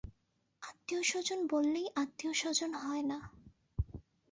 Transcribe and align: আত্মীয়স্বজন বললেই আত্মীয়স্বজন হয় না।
আত্মীয়স্বজন 0.61 1.39
বললেই 1.47 1.87
আত্মীয়স্বজন 1.95 2.71
হয় 2.73 3.03
না। 3.03 3.17